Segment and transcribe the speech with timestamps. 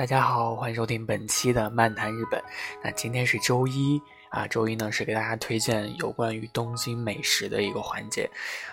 [0.00, 2.42] 大家好，欢迎收听本期的漫谈日本。
[2.82, 4.00] 那今天是周一
[4.30, 8.26] 啊，周一呢是给大家推荐有关于东京美食的一个环节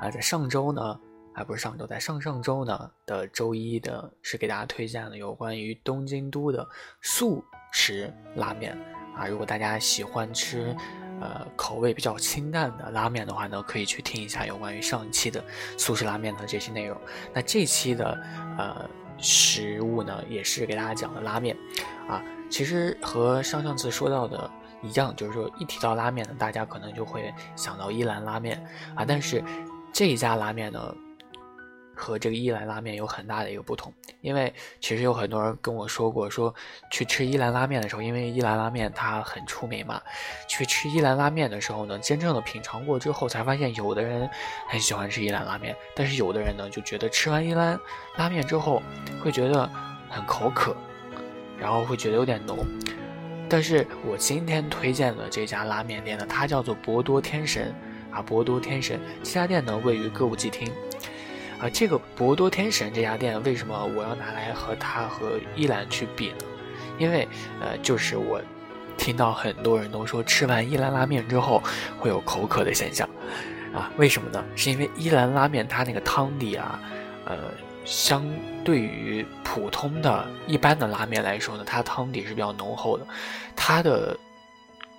[0.00, 0.08] 啊。
[0.12, 0.96] 在上周呢，
[1.34, 6.64] 啊不是上周，在上上周呢的周一的是给大家推荐了有关于东京都的
[7.02, 8.78] 素食拉面
[9.16, 9.26] 啊。
[9.26, 10.72] 如果大家喜欢吃
[11.20, 15.42] 呃口味比较清淡的拉面的话呢，可以去听一下有关于上一期的
[15.76, 16.96] 素食拉面的这些内容。
[17.34, 18.16] 那这期的
[18.56, 18.88] 呃。
[19.18, 21.56] 食物呢，也是给大家讲的拉面，
[22.08, 24.50] 啊，其实和上上次说到的
[24.82, 28.62] 一样，就是说一提到拉面呢，大家可能就会想到伊兰拉面
[28.94, 29.42] 啊，但是
[29.92, 30.94] 这一家拉面呢。
[31.98, 36.54] 和这个伊兰拉面有很大的一个不同，因为其实有很多人跟我说过，说
[36.90, 40.00] 去吃伊兰拉面的时候，因为伊兰拉面它很出名嘛，
[40.46, 44.30] 去吃伊兰拉面的时候呢，真正的品尝过之后，才发现有的人
[44.68, 47.78] 很喜欢吃伊兰拉面，但是有的人呢就觉得吃完伊兰
[48.16, 48.80] 拉面之后
[49.22, 49.68] 会觉得
[50.08, 50.76] 很口渴，
[51.58, 52.64] 然后会觉得有点浓。
[53.48, 57.74] 但是我今天推荐的这家拉面店呢，它叫做博多天神
[58.10, 60.70] 啊，博多天神这家店呢位于歌舞伎町。
[61.60, 66.36] 啊，这个博多天神这家店为什么我要拿来和它和依兰去比呢？
[66.98, 67.26] 因为，
[67.60, 68.40] 呃，就是我
[68.96, 71.62] 听到很多人都说吃完依兰拉面之后
[71.98, 73.08] 会有口渴的现象，
[73.74, 74.44] 啊，为什么呢？
[74.54, 76.80] 是因为依兰拉面它那个汤底啊，
[77.24, 77.36] 呃，
[77.84, 78.24] 相
[78.64, 83.06] 对于普通的一般的拉面来说呢，它汤底是比较浓厚的，
[83.56, 84.16] 它的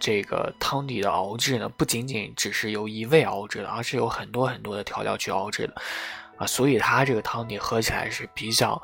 [0.00, 5.74] 这个汤底的熬制呢，不仅仅只是由一味熬制的，而是有很多很多的调料去熬制的。
[6.38, 8.80] 啊，所以它这个汤底喝起来是比较，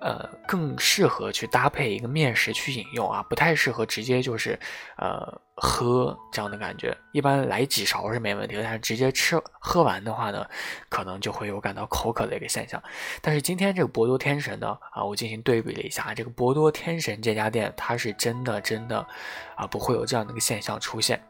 [0.00, 4.58] 呃，更适合去搭配一个面食去饮用啊，不太适合直接就是，
[4.96, 6.96] 呃，喝这样的感觉。
[7.12, 10.44] 一般来几勺是没问题的，但是直接吃喝完的话呢，
[10.88, 12.82] 可能就会有感到口渴的一个现象。
[13.20, 19.06] 但是今天这个博多天神呢，啊，我进行对比了一下，这个博多天神这家店，它是真的真的，
[19.54, 21.22] 啊，不会有这样的一个现象出现。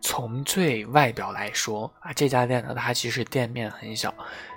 [0.00, 4.12] 从最外表来说啊，这家店呢，它其实店面很小。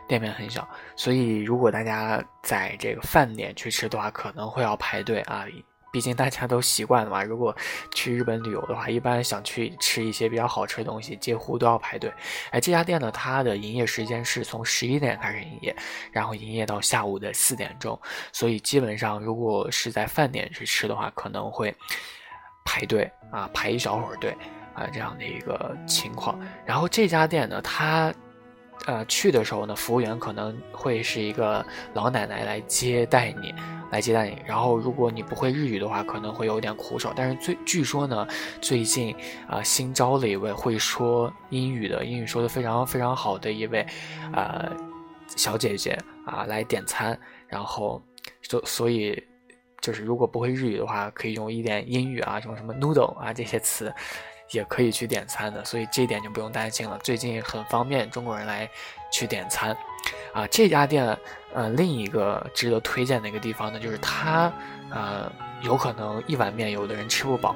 [0.09, 5.45] 店面很小，所以如果大家在这个饭点去吃的话，可能会要排队啊。
[5.91, 7.23] 毕竟大家都习惯了嘛。
[7.23, 7.55] 如果
[7.91, 12.13] 去日本旅游的话，一般想去吃一些比较好吃的东西，几乎都要排队。
[12.51, 15.75] 哎，这家店呢，它的营业时间是从十一点开始营业，
[16.11, 17.99] 然后营业到下午的四点钟。
[18.31, 21.75] 所以基本上，如果是在饭点去吃的话，可能会
[22.63, 24.37] 排队啊，排一小会儿队
[24.75, 26.39] 啊，这样的一个情况。
[26.67, 28.13] 然后这家店呢，它。
[28.85, 31.63] 呃，去的时候呢，服务员可能会是一个
[31.93, 33.53] 老奶奶来接待你，
[33.91, 34.41] 来接待你。
[34.45, 37.11] 然后，如果你不会日语的话，可能会有点苦手。
[37.15, 38.27] 但是最据说呢，
[38.61, 39.13] 最近
[39.47, 43.85] 啊新招了一位会说英语的，英语说的非常非常好的一位，
[44.33, 44.71] 呃，
[45.35, 47.19] 小姐姐啊来点餐。
[47.47, 48.01] 然后，
[48.41, 49.21] 所所以
[49.81, 53.93] 就是如果不会日语的话，可以用一点英语啊，什么什么 noodle 啊这些词。
[54.51, 56.97] 也可以去点餐的，所以这一点就不用担心了。
[57.03, 58.69] 最近很方便中国人来
[59.11, 59.75] 去点餐，
[60.33, 61.17] 啊，这家店，
[61.53, 64.51] 呃，另一个值得推荐的一个地方呢，就是它，
[64.89, 67.55] 呃，有可能一碗面有的人吃不饱，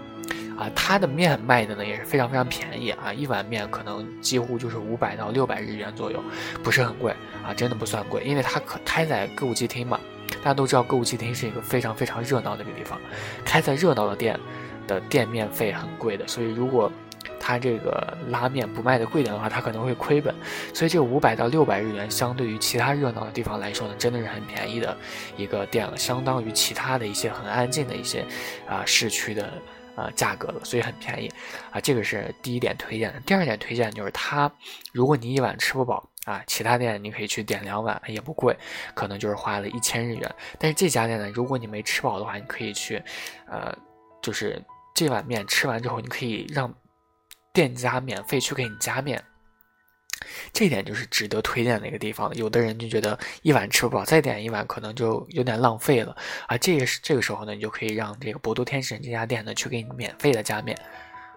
[0.57, 6.23] 啊，它的面卖的呢也是非常非常便宜啊，一碗面可能几乎就是五百到六百日元左右，
[6.63, 7.11] 不是很贵
[7.43, 9.99] 啊，真的不算贵，因为它可开在歌舞伎町嘛，
[10.43, 12.99] 大家都知道歌舞伎町是一个非常非常热闹的一个地方，
[13.43, 14.39] 开在热闹的店。
[14.87, 16.91] 的店面费很贵的，所以如果
[17.39, 20.33] 他这个拉面不卖的贵点的话，他可能会亏本。
[20.73, 24.95] 所以这五百到六百日元，相对于其他热闹的地方来说呢，真的是很便宜的
[25.35, 28.25] 一个店了，相当于其他的一些很安静的一些
[28.65, 29.51] 啊市区的
[29.95, 31.29] 啊价格了，所以很便宜
[31.69, 31.81] 啊。
[31.81, 33.19] 这个是第一点推荐的。
[33.25, 34.49] 第二点推荐就是它，
[34.93, 38.55] 如果你一碗吃不饱啊，其他店你可以去点两碗，也不贵，
[38.93, 40.35] 可能就是花了一千日元。
[40.57, 43.03] 但是这家店呢，如果你没吃饱的话，你可以去，
[43.47, 43.75] 呃，
[44.21, 44.61] 就是。
[44.93, 46.73] 这碗面吃完之后，你可以让
[47.51, 49.23] 店家免费去给你加面，
[50.51, 52.33] 这点就是值得推荐的一个地方。
[52.35, 56.15] 有的人就觉得一碗吃不饱，再点一碗可能就有点浪费了
[56.47, 56.57] 啊。
[56.57, 60.77] 这个是这个时候呢，你就可以让这个博多天神这家店呢去给你免费的加面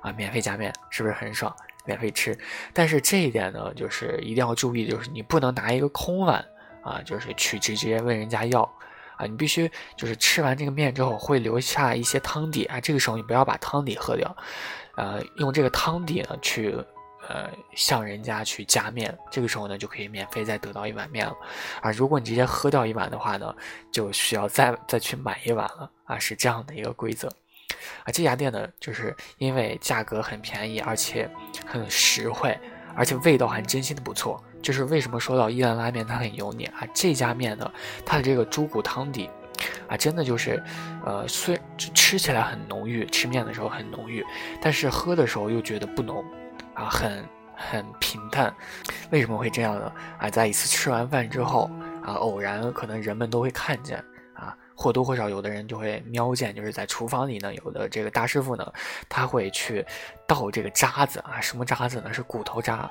[0.03, 1.55] 啊，免费加面是不是很爽？
[1.87, 2.37] 免费吃，
[2.75, 6.45] 但是这一点呢，就是一定要注意，就是你不能拿一个空碗
[6.83, 8.71] 啊，就是去直接问人家要。
[9.17, 14.37] 啊，你必须就是吃完这个面之后会留下一些汤底啊，这个时候你不要把汤底喝掉，
[14.97, 16.77] 呃，用这个汤底呢去
[17.29, 21.35] 呃向人家去加面，这个时候呢就可以免费再得到一碗面了。
[21.81, 23.55] 啊，如果你直接喝掉一碗的话呢，
[23.91, 27.29] 就需要再再去买一碗了啊，是这样的一个规则。
[28.05, 31.29] 啊，这家店呢就是因为价格很便宜，而且
[31.67, 32.59] 很实惠，
[32.97, 34.43] 而且味道还真心的不错。
[34.63, 36.83] 就是为什么说到伊兰拉面它很油腻啊？
[36.93, 37.71] 这家面呢，
[38.05, 39.31] 它的这个猪骨汤底，
[39.87, 40.61] 啊，真的就是，
[41.05, 44.25] 呃，虽吃起来很浓郁，吃面的时候很浓郁，
[44.61, 46.25] 但是喝的时候又觉得不浓，
[46.75, 48.53] 啊，很很平淡。
[49.11, 49.93] 为什么会这样呢？
[50.19, 51.71] 啊，在一次吃完饭之后，
[52.03, 54.03] 啊，偶然可能人们都会看见，
[54.77, 58.73] 或多或少有的人就会瞄见，就是在厨房里呢，有的这个大师傅呢，
[59.09, 59.85] 他会去
[60.27, 62.13] 倒这个渣子啊，什么渣子呢？
[62.13, 62.89] 是骨头渣。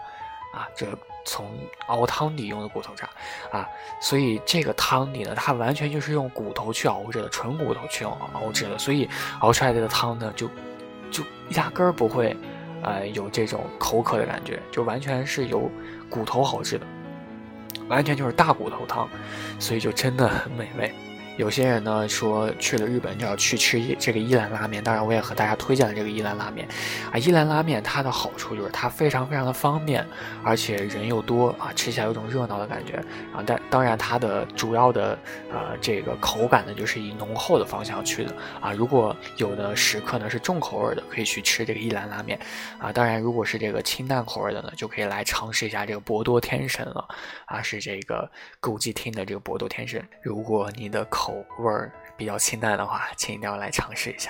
[0.53, 0.87] 啊，这
[1.25, 1.45] 从
[1.87, 3.09] 熬汤底用的骨头渣，
[3.51, 3.67] 啊，
[3.99, 9.09] 所以这个汤底呢，它完全就是用骨头去熬制的，纯骨头去熬制的，所以
[9.41, 10.49] 熬出来的汤呢，就
[11.11, 12.33] 就压根儿不会，
[12.83, 15.69] 呃，有这种口渴的感觉，就完全是由
[16.09, 16.87] 骨头熬制的，
[17.89, 19.09] 完全就是大骨头汤，
[19.59, 20.89] 所以就真的很美味。
[21.37, 26.67] 有些人呢说去了日本就要去吃这个伊兰拉面，当然我也和大家推荐了这个伊兰拉面，
[27.11, 30.05] 啊，伊兰拉面它的好处就是它非常非常的方便，
[30.43, 32.93] 而且人又多啊，吃起来有种热闹的感觉
[33.33, 33.43] 啊。
[33.45, 35.17] 但当然它的主要的
[35.51, 38.71] 呃这个口感呢就是以浓厚的方向去的啊。
[38.71, 42.39] 如果有的食客呢是重口味的，可以去吃这个伊兰拉面
[42.79, 42.91] 啊。
[42.91, 47.05] 当然如果是这个清淡口味的呢，就可以来尝试一下这个博多天神了
[47.45, 48.29] 啊，是这个
[48.59, 50.01] 购记厅的这个博多天神。
[50.21, 54.29] 如果你的口口味儿比较清淡的话，请一定要来尝试一下。